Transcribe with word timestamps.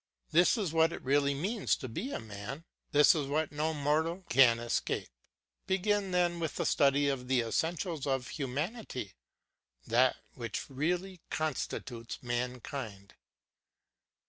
This 0.31 0.57
is 0.57 0.73
what 0.73 0.91
it 0.91 1.03
really 1.03 1.35
means 1.35 1.75
to 1.75 1.87
be 1.87 2.09
a 2.11 2.19
man, 2.19 2.63
this 2.91 3.13
is 3.13 3.27
what 3.27 3.51
no 3.51 3.71
mortal 3.71 4.23
can 4.29 4.57
escape. 4.57 5.09
Begin 5.67 6.09
then 6.09 6.39
with 6.39 6.55
the 6.55 6.65
study 6.65 7.07
of 7.07 7.27
the 7.27 7.41
essentials 7.41 8.07
of 8.07 8.29
humanity, 8.29 9.13
that 9.85 10.17
which 10.33 10.67
really 10.71 11.21
constitutes 11.29 12.17
mankind. 12.23 13.13